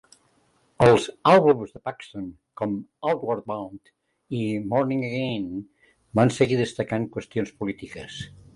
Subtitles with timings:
[0.85, 2.23] Els àlbums de Paxton
[2.61, 2.73] com
[3.11, 3.93] "Outward Bound"
[4.39, 4.41] i
[4.73, 5.47] "Morning Again"
[6.23, 8.21] van seguir destacant qüestions polítiques.